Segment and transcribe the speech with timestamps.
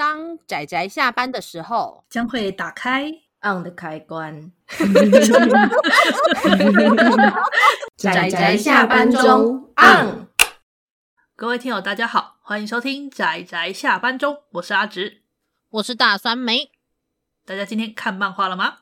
[0.00, 3.12] 当仔仔下班的时候，将会打开
[3.42, 4.50] on 的开关。
[7.98, 10.26] 仔仔下班中 on。
[11.36, 15.20] 各位听友，大家好，欢迎收听仔仔下班中，我是阿直，
[15.68, 16.72] 我是大酸梅。
[17.44, 18.78] 大家今天看漫画了吗？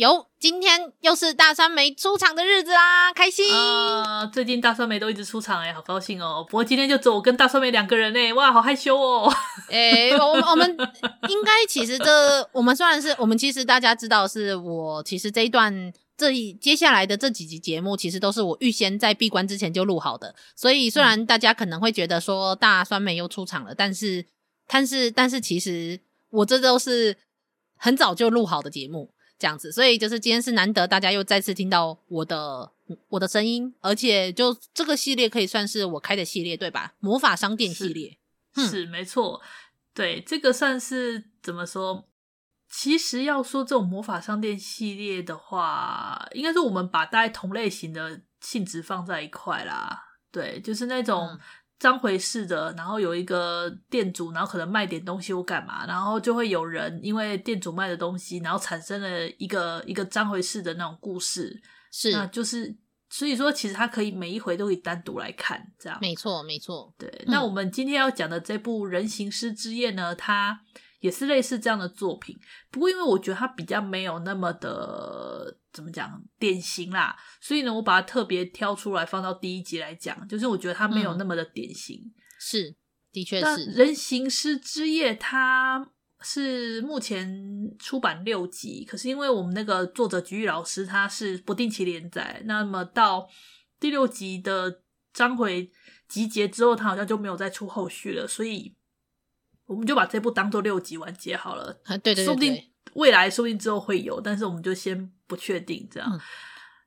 [0.00, 3.54] 有，今天又是大酸梅出场的日子啦，开心！
[3.54, 6.42] 啊、呃，最近大酸梅都一直出场哎，好高兴哦。
[6.48, 9.30] 不过今天就只有我跟大酸梅两个人哎，哇，好害羞哦。
[9.68, 10.66] 哎，我我们
[11.28, 24.24] 应该其实这我们虽然是我们其实大家知道是我其实这一段这一接下来的这几集节目其实都是我预先在闭关之前就录好的，所以虽然大家可能会觉得说大酸梅又出场了，但是
[24.66, 27.18] 但是但是其实我这都是
[27.76, 29.10] 很早就录好的节目。
[29.40, 32.70] 这样子，所以就是今天是难得大家又再次听到我的
[33.08, 36.92] 我的声音，而且就这个系列可以算是我开的系列，对吧？
[37.00, 38.18] 魔法商店系列
[38.54, 39.40] 是，没错，
[39.94, 42.06] 对，这个算是怎么说？
[42.68, 51.38] 其实要说这种魔法商店系列的话，应该是我们把大概同类型的性质放在一块啦，对，就是那种。
[51.80, 61.58] 嗯章回事的，然后有一个店主，然后可能卖点东西或干嘛，然后就会有人因为店主卖的东西，然后产生了一个一个章回事的那种故事，
[61.90, 62.76] 是，那就是
[63.08, 67.08] 所以说，其实他可以每一回都可以单独来看，这样，没错，没错，对。
[67.20, 70.60] 嗯、那我们今天要讲的这部《人形师之夜》呢，它
[71.00, 72.38] 也是类似这样的作品，
[72.70, 75.58] 不过因为我觉得它比较没有那么的。
[75.72, 77.16] 怎么讲典型啦？
[77.40, 81.96] 所以呢，我把它特别挑出来放到第一集来讲，就是我觉得它没有那么的典型。
[81.96, 82.74] 嗯、是，
[83.12, 83.66] 的确是。
[83.66, 85.88] 人形师之夜，它
[86.22, 87.32] 是目前
[87.78, 93.28] 出版六集，可是因为我们那个作者菊玉老师他是不定期连载，那么到
[93.78, 95.70] 第六集的章回
[96.08, 98.74] 集结之后，他好像就没有再出后续了，所以
[99.70, 101.80] 我们就把这部当做六集完结好了。
[101.84, 102.62] 啊，对对对，对，说不定
[102.94, 105.10] 未来说不定之后会有，但是我们就先。
[105.30, 106.20] 不确定这样，嗯、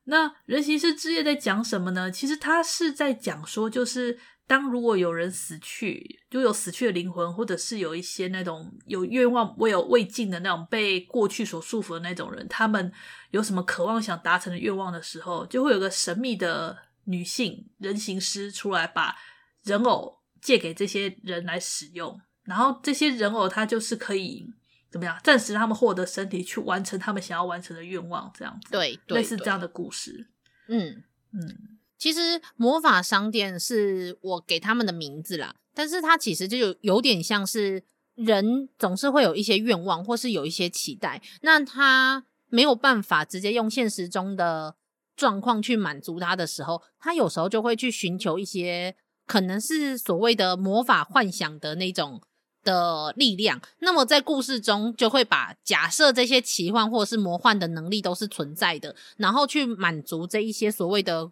[0.04, 2.10] 那人形师之夜在讲什么呢？
[2.10, 12.92] 其实他是在讲说，就是当如果有人死去，就有死去的灵魂，或者是有一些那种有愿望未有未尽的那种被过去所束缚的那种人，他们
[13.30, 19.16] 有什么渴望想达成的愿望的时候，就会有个神秘的女性人形师出来，把
[19.62, 24.52] 人偶借给这些人来使用，然后这些人偶他就是可以。
[24.90, 25.18] 怎么样？
[25.24, 28.68] 暂时让他们获得身体，去完成他们想要完成的愿望，这样子。
[28.70, 30.28] 对，对，类似这样的故事。
[30.68, 31.02] 嗯
[31.32, 37.82] 嗯，其实魔法商店是我给他们的名字啦，但是它其实就有有点像是
[38.14, 44.76] 人总是会有一些愿望，或是有一些期待，那他没有办法直接用现实中的
[45.16, 48.94] 状况去满足他的时候，他有时候就会去寻求一些
[49.26, 52.22] 可能是所谓的魔法幻想的那种。
[52.64, 61.30] 的力量，那么在故事中就会把假设这些奇幻或者是魔幻的能力都是存在的，然后去满足这一些所谓的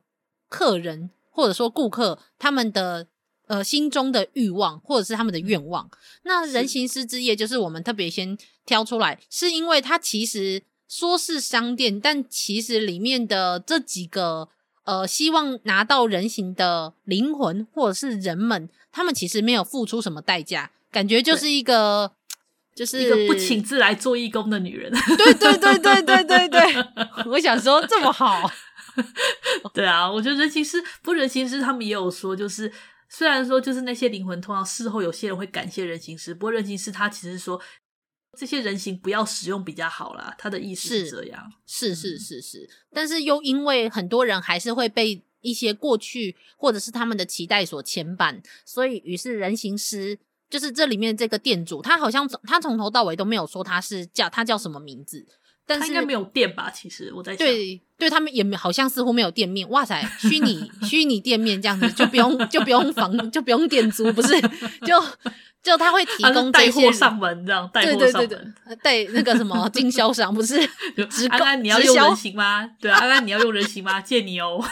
[0.49, 3.09] 客人或者说顾客他们的
[3.47, 5.91] 呃心中的欲望或者是他们的愿望。
[6.23, 14.51] 那人形师之夜就是我们特别先挑出来，是因为它其实说是商店，但其实里面的这几个
[14.85, 20.71] 呃希望拿到人形的灵魂或者是人们，他们其实没有付出什么代价。
[20.93, 22.13] 感觉就是一个，
[22.77, 24.93] 就是一个不请自来做义工的女人。
[24.93, 26.61] 对对对对对对对，
[27.27, 28.49] 我想说这么好。
[29.73, 32.71] 对啊，我觉得人形师不人形师，他们也有说，就是
[33.09, 37.59] 虽然说就是那些灵魂通常事后有些人会感谢人形师，不过人形师他其实说
[38.39, 41.51] 这些人形不要使用比较好啦，他的意思是这样。
[41.67, 50.19] 是是是是是，但是又因为很多人还是会被一些过去或者是他们的期待所牵绊，所以于是人形师。
[50.53, 55.27] 就是这里面这个店主，他好像他从头到尾都没有说他是叫他叫什么名字，
[55.67, 56.71] 但是他应该没有店吧？
[56.71, 59.67] 其实我在想，对对，他们也没好像似乎没有店面。
[59.71, 64.39] 哇塞，虚拟虚拟店面这样子就不用就不用房就不用店租，不是？
[64.85, 65.03] 就
[65.63, 70.57] 就他会提供带货上门这样，带货上门，带那个什么经销商不是？
[71.31, 72.69] 安安，你要用人形吗？
[72.79, 74.03] 对啊，安安，你要用人形吗？
[74.03, 74.63] 借你哦。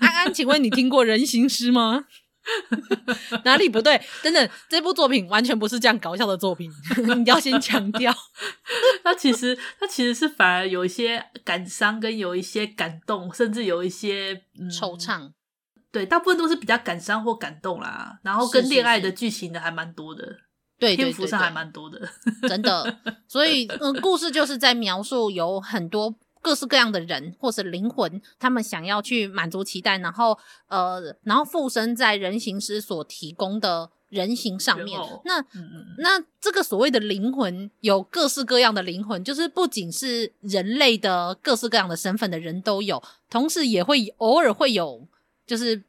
[0.00, 2.06] 安安，请问你听过人形师吗？
[3.44, 4.00] 哪里不对？
[4.22, 6.70] 等等，这部作品完全不是这样搞笑的作品，
[7.16, 8.14] 你要先强调。
[9.04, 15.32] 它其实，他其实是反而有一些感伤，跟有一些感动，甚至有一些、嗯、惆怅。
[15.90, 18.18] 对，大部分都是比较感伤或感动啦。
[18.22, 20.36] 然后跟恋爱的剧情的还蛮多的，
[20.78, 22.08] 对，篇幅上还蛮多的，
[22.48, 22.98] 真的。
[23.26, 26.14] 所以，嗯，故事就是在描述有很多。
[26.40, 30.38] 各式各样的人或是灵魂，他们想要去满足期待，然后
[30.68, 34.98] 呃，然后附身在人形师所提供的人形上面。
[34.98, 45.06] 哦、那、嗯、那这个所谓的灵魂，有各式各样的灵魂，就是不仅是人类的各式各样的身份的人都有，同时也会偶尔会有
[45.46, 45.82] 就是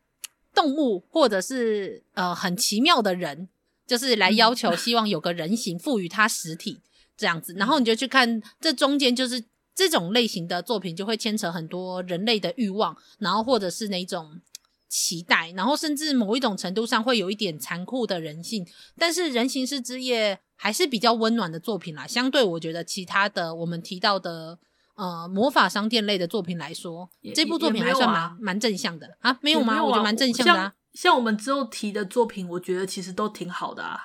[0.53, 3.47] 动物或者是呃很奇妙的人，
[3.85, 6.79] 就是来要求希望有个人形赋予他实体
[7.15, 9.43] 这样子，然后你就去看这中间就是。
[9.79, 14.41] 这种类型的作品就会牵扯很多人类的欲望，然后或者是那种
[14.89, 18.67] 期待，然后甚至某一种程度上会有一点残酷的人性。
[18.97, 24.59] 但是《人形师之夜》还是比较温暖的作品啦，相对我觉得其他的我们提到的
[24.95, 29.39] 呃魔法商店类的作品来说，这部作品还算蛮、啊、蛮正向的啊？
[29.41, 29.77] 没有吗？
[29.77, 31.03] 有啊、我觉得蛮正向的、啊像。
[31.03, 33.99] 像我们之后提的作品，我觉得其实都挺好的啊。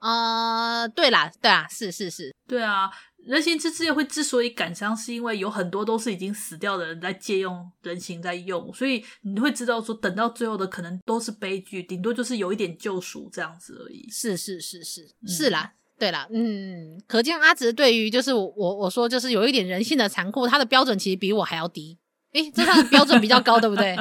[0.00, 2.90] 呃，对啦，对啊，是是是，对啊。
[3.26, 14.08] 人形之之夜会之所以感伤，是因为有很多都是已经死掉的人在借用人形在用，所以你会知道说，等到最后的可能都是悲剧，顶多就是有一点救赎这样子而已。
[14.10, 21.98] 是是是是、嗯、是啦，对啦，嗯，可见阿直对于就是我我我说就是有一点人性的残酷，他的标准其实比我还要低。
[22.32, 23.96] 诶，这他的标准比较高，对不对？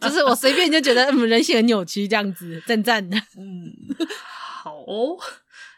[0.00, 3.16] 就是我随便就觉得嗯，人性很扭曲这样子，赞赞的。
[3.36, 3.70] 嗯，
[4.62, 5.18] 好哦。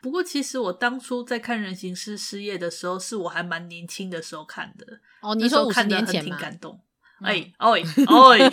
[0.01, 4.87] 不过，其实我当初在看《人形师失业》的时候，是我还蛮年轻的时候看的。
[5.21, 6.81] 哦，你说五十年前挺感动。
[7.21, 8.51] 哎，哎，哎，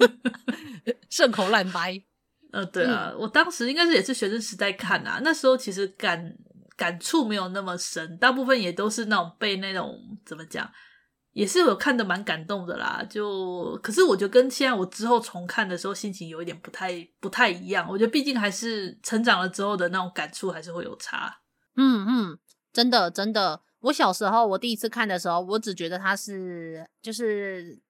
[1.10, 2.02] 顺口烂掰。
[2.50, 6.34] 呃，对啊，嗯、我当时应该是也是学生时代看啊，那时候其实感
[6.76, 10.70] 感触没有那么深，大部分也都是那种被那种怎么讲。
[11.34, 17.86] 也是有看的蛮感动的啦，就可是我觉得跟现在我之后重看的时候心情有一点不太不太一样。
[17.90, 21.40] 我觉得毕竟还是成长了之后的那种感触还是会有差。
[21.76, 22.38] 嗯嗯，
[22.72, 27.80] 真的真的，我小时候我第一次看的时候，我只觉得它是就是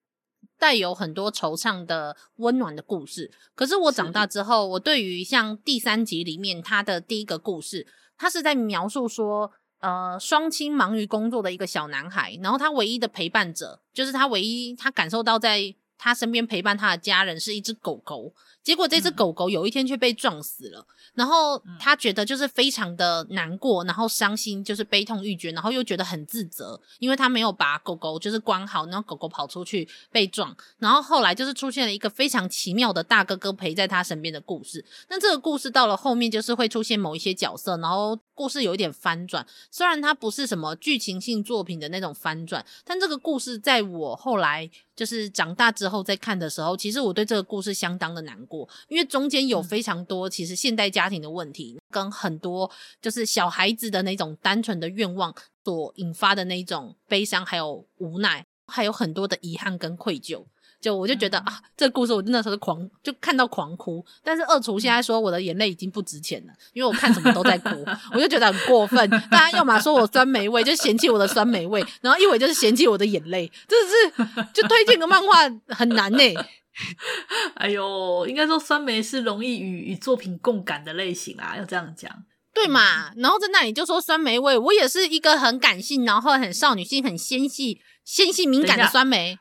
[0.57, 3.31] 带有很多惆怅的温暖的故事。
[3.53, 7.85] 可是我长大之后，我对于像第三集里面它的第一个故事，
[8.17, 9.51] 它是在描述说。
[9.85, 18.33] 呃，双亲忙于工作的一个小男孩，然后他唯一的陪伴者，就是他唯一他感受到在他身边陪伴他的家人是一只狗狗。
[18.65, 34.83] 结果这只狗狗有一天却被撞死了，嗯、然后他觉得就是非常的难过，然后伤心，就是悲痛欲绝，然后又觉得很自责，因为他没有把狗狗就是关好，然后狗狗跑出去被撞，然后后来就是出现了一个非常奇妙的大哥哥陪在他身边的故事。
[35.09, 48.54] 那这个故事到了后面就是会出现某一些角色，然后故事有一点翻转，虽然它不是什么剧情性作品的那种翻转，但这个故事在我后来就是长大之后再看的时候，其实我对这个故事相当的难过。
[48.87, 52.69] 因为中间有非常多其实现代家庭的问题，跟很多
[53.01, 60.45] 就是小孩子的那种单纯的愿望所引发的那种悲伤，还有无奈，还有很多的遗憾跟愧疚。
[60.81, 64.05] 就我就觉得啊，这个故事我真的是狂，就看到狂哭。
[64.23, 67.69] 但是二厨现在说我的眼泪已经不值钱了，因为我看什么都在哭，
[68.13, 69.09] 我就觉得很过分。
[69.31, 76.35] 大家要么说我酸梅味，就嫌弃我的酸梅味，然后一会就是嫌弃我的眼泪，真的是就推荐个漫画很难呢、欸。
[77.55, 82.11] 哎呦，应该说酸梅是容易与与作品共感的类型啊，要这样讲，
[82.53, 83.13] 对嘛？
[83.15, 89.39] 然后在那里就说酸梅味，我也是一个很感性，然后很少女心、很纤细、纤细敏感的酸梅。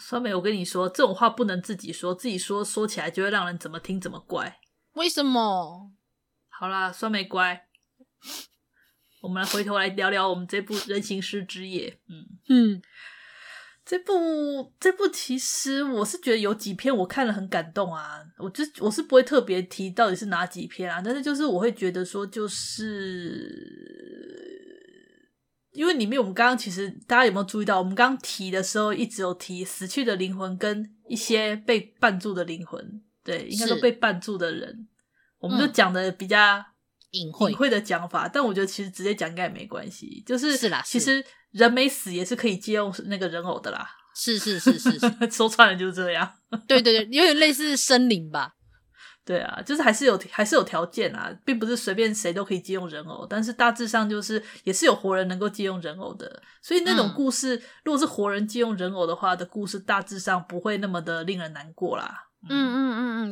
[0.00, 4.58] 酸梅，我跟你说，这种话不能自己说，自己说说起来就会让人怎么听怎么怪。
[4.94, 5.92] 为什么？
[6.48, 7.66] 好啦，酸梅乖，
[9.22, 11.90] 我们来回头来聊聊我们这部《人形师之夜》。
[12.08, 12.82] 嗯嗯。
[13.82, 23.08] 这部这部其实我是觉得有几篇我看了很感动啊，我就我是不会特别提到底是哪几篇啊，但是就是我会觉得说，就是
[25.72, 34.88] 因为里面我们刚刚其实大家有没有注意到，我们刚刚提的时候一直有提死去的灵魂跟一些被绊住的灵魂，对，应该说被绊住的人，
[35.38, 36.64] 我们就讲的比较
[37.12, 41.24] 隐晦隐晦的讲法，但我觉得其实直接讲应该也没关系，就是是啦，其实。
[41.50, 43.84] 人没死也是可以借用那个人偶的啦，
[44.14, 46.32] 是是是是是， 说穿了就是这样。
[46.68, 48.54] 对对对，有点类似生灵吧？
[49.24, 62.26] 对啊，就是还是有还是有条件啊，并不是随便谁都可以借用人偶，但是大致上就是也是有活人能够借用人偶的，所以那种故事，嗯、如果是活人借用人偶的话的故事，大致上不会那么的令人难过啦。
[62.48, 62.89] 嗯嗯嗯嗯，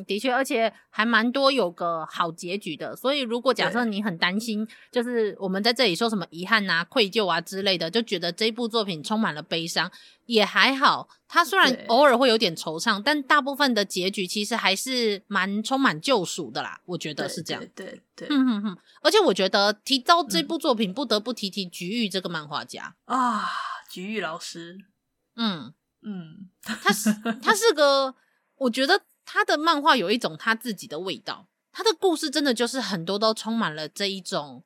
[0.09, 2.97] 的确，而且还蛮多有个好结局的。
[2.97, 9.93] 所以如果假设你很担心，就是我们在这里说什么遗憾啊、愧疚啊之类的，就觉得这部作品充满了悲伤，
[10.25, 11.09] 也还好。
[11.29, 16.81] 它虽然偶尔会有点惆怅，但大部分的结局其实还是蛮充满救赎的啦。
[16.87, 17.63] 我觉得是这样。
[17.75, 18.79] 对对，嗯哼哼。
[19.03, 23.47] 而且我觉得提到这部作品，不得不提提菊玉这个漫画家啊，
[23.91, 24.79] 菊玉老师。
[25.37, 27.13] 嗯嗯，他是
[27.43, 28.15] 他 是个。
[28.61, 29.01] 我觉得
[29.31, 34.65] 他的漫画有一种他自己的味道，他的故事真的就是很多都充满了这一种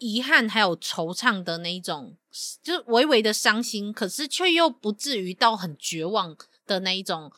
[0.00, 2.16] 遗憾，还有惆怅的那一种，
[2.60, 6.36] 就是微微的伤心，可是却又不至于到很绝望
[6.66, 7.32] 的那一种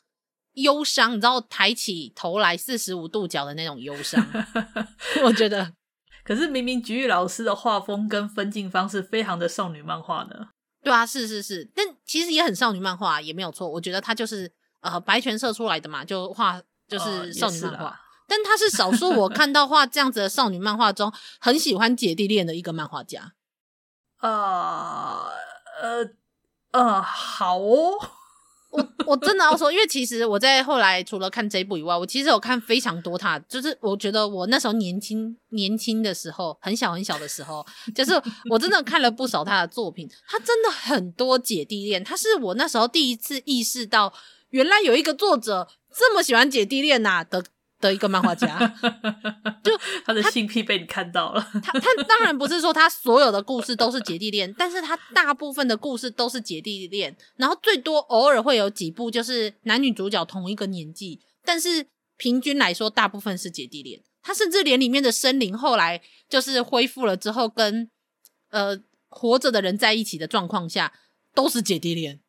[0.54, 1.12] 忧伤。
[1.12, 4.26] 你知道，抬起头来四十五度角的那种忧伤，
[5.24, 5.74] 我觉得。
[6.24, 10.48] 可是明明菊玉老师的画风跟分镜方式非常的少女漫画呢。
[10.82, 13.68] 对啊，是是是，但其实也很少女漫画，也没有错。
[13.68, 14.50] 我觉得他就是
[14.82, 17.86] 呃白泉社出来的嘛，就画就是少女漫画。
[17.86, 17.96] 呃、
[18.28, 23.32] 但他是少数我看到画这样子的少女漫画中很喜欢姐弟恋的一个漫画家。
[24.20, 25.30] 呃
[25.82, 26.10] 呃
[26.72, 27.92] 呃，好哦。
[28.72, 37.62] 我我真的要说，因为其实我在后来除了看这一部以外，我其实有看非常多他，就是我觉得我那时候年轻年轻的时候，很小很小的时候，
[37.94, 38.14] 就是
[38.48, 44.10] 我真的看了不少他的作品，他真的很多姐弟恋，他是我那时候第一次意识到，
[44.52, 47.44] 原来有一个作者这么喜欢姐弟恋呐、啊、的。
[47.82, 48.56] 的一个漫画家，
[49.64, 51.44] 就他的性癖被你看到了。
[51.64, 61.84] 他他当然不是说他所有的故事都是姐弟恋， 但是他大部分的故事都是姐弟恋，然后最多偶尔会有几部就是男女主角同一个年纪，但是
[62.16, 64.00] 平均来说大部分是姐弟恋。
[64.22, 67.90] 他甚至连里面的生灵后来就是恢复了之后跟
[68.50, 68.78] 呃
[69.08, 70.92] 活着的人在一起的状况下
[71.34, 72.20] 都是姐弟恋。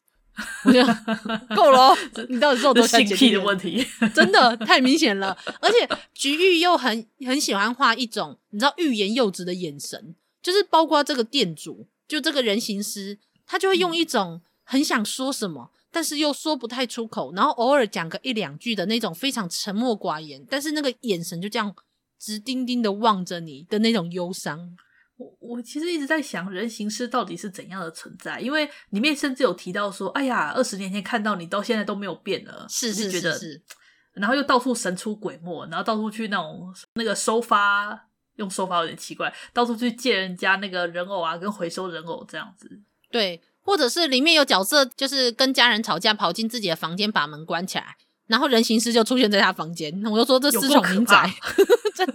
[0.65, 0.95] 我觉得
[1.55, 1.95] 够了，
[2.29, 3.85] 你到底是有多性癖的问题？
[4.13, 5.37] 真的太明显了。
[5.61, 21.75] 而且菊玉又很很喜欢画一种你知道欲言又止的眼神，就是包括这个店主，就这个人形师，他就会用一种很想说什么，但是又说不太出口，然后偶尔讲个一两句的那种非常沉默寡言，但是那个眼神就这样
[22.19, 24.75] 直盯盯的望着你的那种忧伤。
[25.17, 28.39] 我我其实一直在想，人形师到底是怎样的存在？
[28.39, 33.63] 因为里面甚至有提到说，哎呀，二十年前看到你，到现在都没有变了，是是是是，是。
[34.13, 42.67] 然后又到处神出鬼没，然后到处去那种那个收发，用收发有点奇怪，到处去借人家那个人偶啊，跟回收人偶这样子。
[43.12, 47.96] 对，或者是里面有角色，就是跟家人吵架，跑进自己的房间，把门关起来，
[48.27, 49.93] 然后人形师就出现在他房间。
[50.05, 51.32] 我就说这私闯民宅，
[51.96, 52.13] 真的。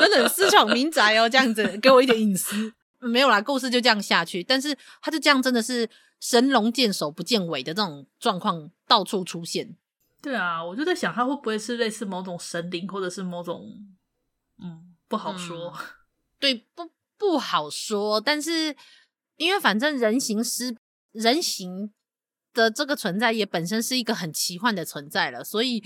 [0.00, 2.72] 真的私闯民宅哦，这样子给我一点隐私。
[3.00, 4.42] 没有啦，故事就这样下去。
[4.42, 5.88] 但是他就这样，真的是
[6.18, 9.76] 神龙见首不见尾的这种状况到处出现。
[10.20, 13.62] 对啊，我就在想，他会不会是类似某种神灵，或者是某种……
[14.60, 15.72] 嗯，不好说。
[15.78, 15.84] 嗯、
[16.40, 18.20] 对，不不好说。
[18.20, 18.74] 但是
[19.36, 20.74] 因为反正人形师
[21.12, 21.92] 人形
[22.54, 25.84] 的这个存在也本身是一个很奇幻的存在了，所以。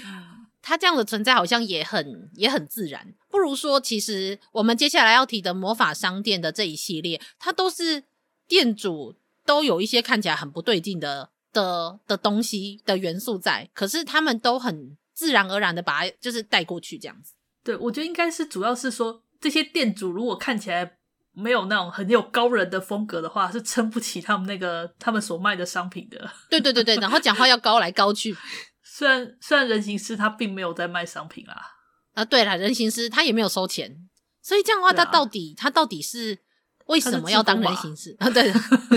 [0.62, 8.05] 他这样的存在好像也很也很自然，不如说，其实我们接下来要提的魔法商店的这一系列，它都是
[8.47, 17.35] 店主都有一些看起来很不对劲的的的东西的元素在，可是他们都很自然而然的把它就是带过去这样子。
[17.62, 20.97] 对，我觉得应该是主要是说，这些店主如果看起来
[21.33, 26.31] 没有那种很有高人的风格的话，是撑不起他们那个他们所卖的商品的。
[26.49, 28.37] 对对对对，然后讲话要高来高去。
[28.83, 31.77] 虽然虽然人形师他并没有在卖商品啦，
[32.15, 34.09] 啊对了，人形师他也没有收钱，
[34.43, 36.39] 所以这样的话，他到底、啊、他到底是
[36.87, 38.29] 为什么要当人形师啊？
[38.31, 38.51] 对，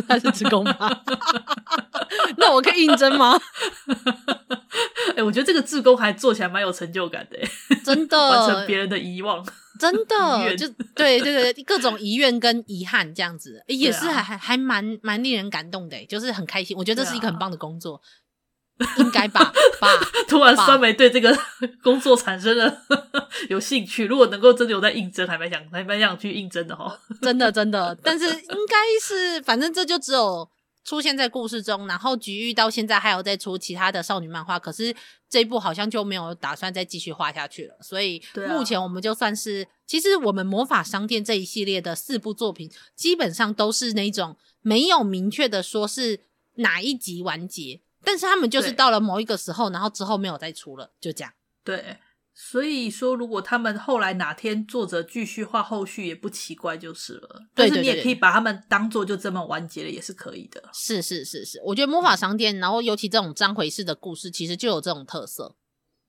[0.07, 1.03] 他是职工吗？
[2.37, 3.39] 那我可以应征吗？
[5.09, 7.37] 哎、欸，我觉得这个志工还做起来蛮有成就感的，
[7.83, 9.45] 真的完成别人的遗忘，
[9.79, 16.75] 真的就对对对，各种遗愿跟遗憾这样子，欸、也是还还还蛮蛮令人感动的，就是很开心。
[16.75, 18.01] 我觉得这是一个很棒的工作。
[18.97, 19.43] 应该 吧，
[19.79, 19.87] 吧。
[20.27, 21.37] 突然酸梅对这个
[21.83, 22.81] 工作产生了
[23.49, 24.05] 有兴趣。
[24.05, 26.99] 如果能够真的有在应征，还蛮想还蛮想去应征的哈。
[27.21, 30.49] 真的真的，但是应该是，反正这就只有
[30.83, 31.87] 出现在故事中。
[31.87, 34.93] 然后菊玉到现在还有在出其他的少女漫画，可是
[35.29, 37.75] 这一部好像就没有打算再继续画下去了。
[37.81, 46.21] 所以目前我们就算是，其实我们魔法商店这一系列的四部作品，基本上都是那种没有明确的说是
[46.55, 47.81] 哪一集完结。
[48.03, 51.33] 但是他们就是到了某一个时候，然后之后没有再出了，就这样。
[51.63, 51.97] 对，
[52.33, 57.43] 所以说如果他们后来哪天作者继续画后续也不奇怪就是了。
[57.55, 60.69] 对，但是你也可以把他们当做就这么完结了，也是可以的。
[60.73, 65.55] 是是是是，我觉得魔法商店，然后尤其这种章回式的故事，其实就有这种特色。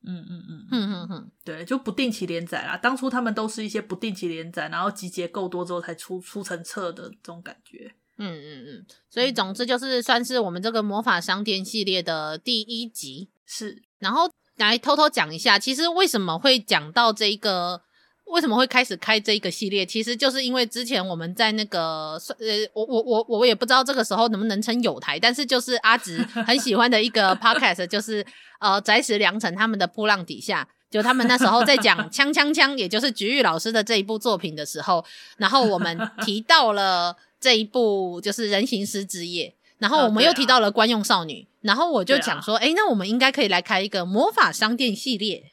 [0.06, 2.76] 嗯嗯嗯，哼哼哼，对，就不定期连载啦。
[2.76, 7.94] 当初他们都是一些不定期连载，然后集结够多之后才出出成册的这种感觉。
[8.18, 13.82] 嗯嗯嗯，所以总之就是算是我们这个魔法商店系列的第一集，是。
[13.98, 17.80] 然后来偷偷讲一下，其实为什么会讲到这一个，
[18.26, 28.24] 为什么会开始开这一个系列，其实就是因为之前我们在那个呃，我我我我也不知道这个时候能不能称有台，但是就是阿直很喜欢的一个 podcast， 就是
[28.60, 30.68] 呃宅石良辰他们的波浪底下。
[30.90, 35.04] 就他们那时候在讲《锵锵锵》，也就是菊玉老师的这一部作品的时候，
[35.38, 45.52] 然后我们提到了这一部就是《人形师之夜》，然后我们又提到了《官用少女》，然后我就讲说，哎、啊，那我们应该可以来开一个魔法商店系列。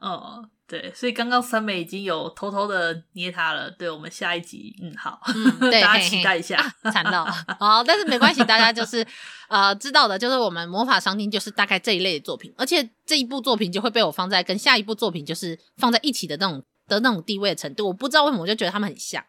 [0.00, 0.50] 哦。
[0.68, 3.70] 对，所以刚刚三美已经有偷偷的捏他了。
[3.70, 6.56] 对，我们下一集，嗯，好，嗯， 对，大家期待一下。
[6.90, 7.26] 惨了，
[7.60, 9.06] 好，但是没关系，大家就是
[9.48, 17.88] 呃知道的，就是我们魔法商店就是大概这一类的作品，而且这一部作品就会被我放在跟下一部作品就是放在一起的那种的那种地位的程度。
[17.88, 19.22] 我不知道为什么，我就觉得他们很像，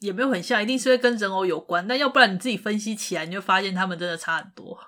[0.00, 1.86] 也没有很像，一定是会跟人偶有关。
[1.86, 4.78] 但要不然你自己分析起来，你就发现他们真的差很多。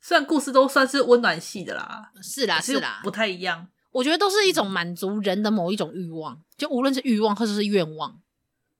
[0.00, 3.68] 虽然故事都算是温暖系的啦，是啦，是啦，不太一样。
[3.90, 8.20] 我觉得都是一种满足人的某一种欲望，就无论是欲望或者是愿望，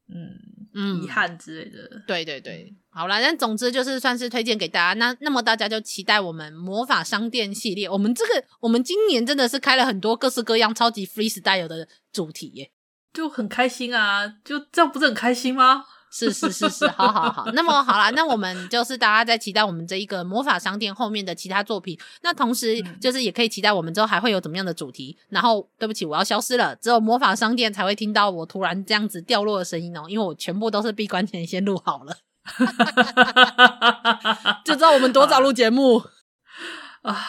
[0.08, 0.38] 嗯
[0.75, 2.02] 嗯，遗憾之类的。
[2.06, 4.92] 对对对，好啦，但总之就是算是推荐给大家。
[4.99, 7.88] 那那么大家就期待我们魔法商店系列。
[7.88, 12.70] 我们这个我们今年真的是开了很多各式各样超级 freestyle 的主题耶，
[13.12, 14.26] 就很开心啊！
[14.44, 15.84] 就这样不是很开心吗？
[16.10, 17.50] 是是是是， 好好好。
[17.52, 22.00] 那么好啦，那我们就是大家在期待我们这一个魔法商店后面的其他作品。
[22.22, 25.18] 那同时就是也可以期待我们之后还会有怎么样的主题。
[25.28, 32.16] 然后对不起，我要消失了，只有魔法商店才会听到我突然这样子掉落的声音哦，因为我全部都是闭关前先录好了，
[34.64, 36.02] 就知道我们多早录节目
[37.02, 37.22] 啊。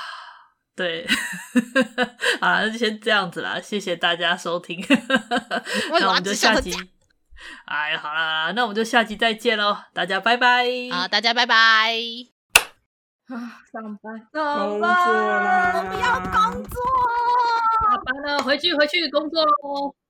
[0.80, 1.06] 对，
[2.40, 4.82] 啊，那就先这样子啦，谢谢大家收听，
[5.92, 6.74] 那我们就下集。
[7.68, 10.66] 哎，好啦，那我们就下集再见喽，大家拜拜。
[10.90, 11.56] 好，大家拜拜。
[13.28, 16.82] 啊，上班，工作啦，我不要工作，
[17.84, 19.94] 下班了，回去回去工作喽。